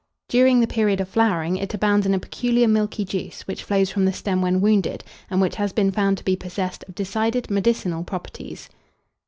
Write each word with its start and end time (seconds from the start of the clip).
During 0.27 0.61
the 0.61 0.65
period 0.67 0.99
of 0.99 1.09
flowering, 1.09 1.57
it 1.57 1.75
abounds 1.75 2.07
in 2.07 2.15
a 2.15 2.19
peculiar 2.19 2.67
milky 2.67 3.05
juice, 3.05 3.43
which 3.45 3.61
flows 3.63 3.91
from 3.91 4.05
the 4.05 4.11
stem 4.11 4.41
when 4.41 4.59
wounded, 4.59 5.03
and 5.29 5.39
which 5.41 5.57
has 5.57 5.71
been 5.73 5.91
found 5.91 6.17
to 6.17 6.25
be 6.25 6.35
possessed 6.35 6.83
of 6.87 6.95
decided 6.95 7.51
medicinal 7.51 8.03
properties. 8.03 8.67